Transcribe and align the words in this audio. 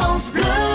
France 0.00 0.30
Bleu. 0.30 0.69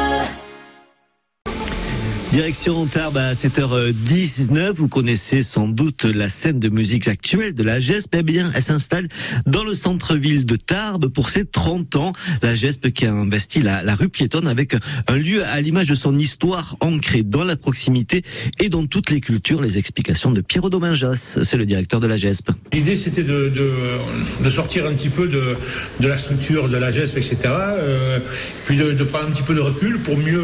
Direction 2.35 2.85
Tarbes 2.85 3.15
à 3.15 3.31
7h19. 3.31 4.73
Vous 4.73 4.89
connaissez 4.89 5.41
sans 5.41 5.69
doute 5.69 6.03
la 6.03 6.27
scène 6.27 6.59
de 6.59 6.67
musique 6.67 7.07
actuelle 7.07 7.55
de 7.55 7.63
la 7.63 7.79
GESP. 7.79 8.17
Eh 8.17 8.23
bien, 8.23 8.51
elle 8.53 8.61
s'installe 8.61 9.07
dans 9.45 9.63
le 9.63 9.73
centre-ville 9.73 10.43
de 10.43 10.57
Tarbes 10.57 11.07
pour 11.07 11.29
ses 11.29 11.45
30 11.45 11.95
ans. 11.95 12.11
La 12.41 12.53
GESP 12.53 12.91
qui 12.91 13.05
a 13.05 13.13
investi 13.13 13.61
la, 13.61 13.95
rue 13.95 14.09
piétonne 14.09 14.49
avec 14.49 14.75
un 15.07 15.15
lieu 15.15 15.45
à 15.45 15.61
l'image 15.61 15.87
de 15.87 15.95
son 15.95 16.17
histoire 16.17 16.75
ancrée 16.81 17.23
dans 17.23 17.45
la 17.45 17.55
proximité 17.55 18.21
et 18.59 18.67
dans 18.67 18.85
toutes 18.85 19.11
les 19.11 19.21
cultures. 19.21 19.61
Les 19.61 19.77
explications 19.77 20.31
de 20.31 20.41
Pierre 20.41 20.69
Domingas, 20.69 21.39
c'est 21.41 21.57
le 21.57 21.65
directeur 21.65 22.01
de 22.01 22.07
la 22.07 22.17
GESP. 22.17 22.51
L'idée, 22.73 22.97
c'était 22.97 23.23
de, 23.23 24.49
sortir 24.49 24.87
un 24.87 24.93
petit 24.93 25.07
peu 25.07 25.29
de, 25.29 25.55
la 26.05 26.17
structure 26.17 26.67
de 26.67 26.75
la 26.75 26.91
GESP, 26.91 27.15
etc. 27.15 27.37
Euh, 27.45 28.19
puis 28.65 28.75
de, 28.75 28.91
prendre 29.05 29.29
un 29.29 29.31
petit 29.31 29.43
peu 29.43 29.55
de 29.55 29.61
recul 29.61 29.99
pour 29.99 30.17
mieux, 30.17 30.43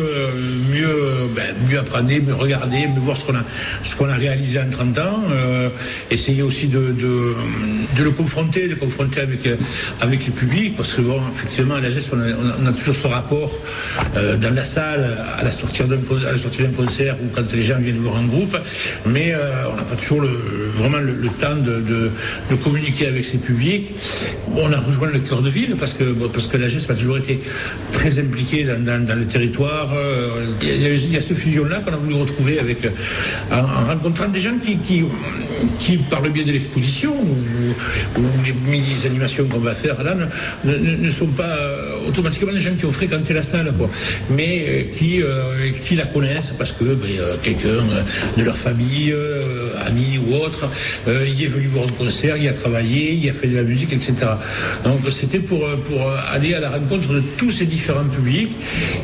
ben, 1.35 1.44
mieux 1.70 1.80
apprendre, 1.80 2.09
mieux 2.09 2.34
regarder, 2.34 2.88
mieux 2.88 2.99
voir 2.99 3.17
ce 3.17 3.26
qu'on 3.26 4.09
a, 4.09 4.13
a 4.13 4.17
réalisé 4.17 4.59
en 4.59 4.70
30 4.70 4.98
ans. 4.99 5.23
Euh, 5.31 5.70
essayer 6.09 6.41
aussi 6.41 6.67
de, 6.67 6.91
de, 6.91 8.03
le 8.03 8.12
confronter, 8.12 8.67
de 8.67 8.76
confronter 8.76 9.22
avec, 9.22 9.39
avec 10.02 10.25
les 10.25 10.31
publics, 10.31 10.75
parce 10.75 10.94
que 10.94 11.02
bon, 11.02 11.20
effectivement, 11.34 11.75
à 11.75 11.81
la 11.81 11.91
GESP, 11.91 12.13
on 12.13 12.66
a, 12.67 12.72
toujours 12.73 12.95
ce 12.95 13.08
rapport 13.08 13.52
euh, 14.16 14.38
dans 14.38 14.53
la 14.53 14.63
salle, 14.63 15.17
à 15.39 15.44
la 15.44 15.52
sortie 15.52 15.84
d'un, 15.84 15.98
concert 16.75 17.16
ou 17.22 17.27
quand 17.34 17.52
les 17.53 17.63
gens 17.63 17.80
viennent 17.80 17.98
voir 17.98 18.17
un 18.17 18.25
groupe, 18.25 18.58
mais 19.05 19.34
euh, 19.34 19.39
on 19.72 19.75
n'a 19.75 19.84
pas 19.84 19.95
toujours 19.95 20.22
le, 20.22 20.30
vraiment 20.75 21.00
le, 21.00 21.13
le 21.13 21.27
temps 21.30 21.55
de, 21.55 21.81
de, 22.50 22.55
communiquer 22.55 23.08
avec 23.08 23.25
ces 23.25 23.38
publics. 23.38 23.91
On 24.55 24.72
a 24.72 24.80
rejoint 24.80 25.09
le 25.09 25.20
cœur 25.20 25.41
de 25.41 25.50
ville 25.50 25.75
parce 25.80 25.94
que, 25.94 26.03
parce 26.03 26.48
que 26.48 26.58
la 26.58 26.70
GESP 26.70 26.91
a 26.91 26.95
toujours 26.95 27.17
été 27.17 27.39
très 28.01 28.19
impliquée 28.19 28.63
dans, 28.63 29.19
le 29.19 29.25
territoire. 29.27 29.89
Il 30.61 30.67
y, 30.67 30.85
a, 30.85 30.89
il 30.89 31.13
y 31.13 31.17
a 31.17 31.21
cette 31.21 31.37
fusion-là 31.37 31.81
qu'on 31.81 31.94
a 31.94 31.97
voulu 31.97 32.16
retrouver 32.16 32.59
avec, 32.59 32.77
en, 33.52 33.58
en, 33.58 33.85
rencontrant 33.85 34.27
des 34.27 34.39
gens 34.39 34.58
qui, 34.59 34.77
qui, 34.80 35.03
qui 35.80 35.97
par 35.97 36.21
le 36.21 36.30
biais 36.30 36.43
de 36.43 36.52
l'exposition 36.52 37.13
les 38.72 39.05
animations 39.05 39.45
qu'on 39.45 39.59
va 39.59 39.75
faire 39.75 40.02
là, 40.03 40.16
ne, 40.64 41.11
sont 41.11 41.27
pas 41.27 41.58
automatiquement 42.08 42.52
des 42.52 42.59
gens 42.59 42.73
qui 42.77 42.86
ont 42.86 42.91
fréquenté 42.91 43.33
la 43.33 43.44
salle, 43.44 43.73
mais 44.30 44.88
qui, 44.91 45.22
euh, 45.22 45.72
qui 45.81 45.95
la 45.95 46.05
connaissent 46.05 46.53
parce 46.58 46.72
que 46.72 46.83
ben, 46.83 47.09
quelqu'un 47.42 47.83
de 48.38 48.44
leur 48.44 48.55
famille, 48.55 49.11
euh, 49.11 49.88
ami 49.88 50.19
ou 50.25 50.36
autre, 50.36 50.69
euh, 51.08 51.27
y 51.27 51.45
est 51.45 51.47
venu 51.47 51.67
voir 51.67 51.86
un 51.86 51.92
concert, 51.92 52.38
y 52.38 52.47
a 52.47 52.53
travaillé, 52.53 53.14
y 53.14 53.30
a 53.30 53.33
fait 53.33 53.47
de 53.47 53.55
la 53.55 53.64
musique, 53.64 53.94
etc. 53.94 54.14
Donc 54.83 54.99
c'était 55.11 55.39
pour, 55.39 55.67
pour 55.86 56.11
aller 56.31 56.53
à 56.53 56.59
la 56.59 56.69
rencontre 56.69 57.14
de 57.14 57.22
tous 57.38 57.52
ces 57.52 57.66
différents 57.66 58.05
publics 58.05 58.52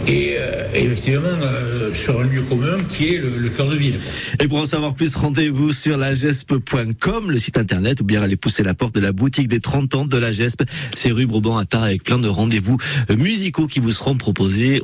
et, 0.07 0.35
effectivement 0.73 1.27
sur 1.93 2.19
un 2.19 2.23
lieu 2.23 2.41
commun 2.41 2.77
qui 2.89 3.15
est 3.15 3.17
le, 3.17 3.29
le, 3.37 3.49
cœur 3.49 3.67
de 3.67 3.75
ville. 3.75 3.95
Et 4.39 4.47
pour 4.47 4.59
en 4.59 4.65
savoir 4.65 4.93
plus, 4.93 5.15
rendez-vous 5.15 5.71
sur 5.71 5.97
lagesp.com, 5.97 7.31
le 7.31 7.37
site 7.37 7.57
internet, 7.57 8.01
ou 8.01 8.03
bien 8.03 8.21
allez 8.21 8.35
pousser 8.35 8.63
la 8.63 8.73
porte 8.73 8.93
de 8.95 8.99
la 8.99 9.11
boutique 9.11 9.47
des 9.47 9.56
30 9.59 9.95
ans 9.95 10.05
de 10.05 10.17
la 10.17 10.31
GESP. 10.31 10.63
C'est 10.95 11.11
rue 11.11 11.27
Tarbes 11.69 11.83
avec 11.83 12.03
plein 12.03 12.17
de 12.17 12.27
rendez-vous 12.27 12.77
musicaux 13.09 13.67
qui 13.67 13.79
vous 13.79 13.91
seront 13.91 14.15
proposés. 14.15 14.81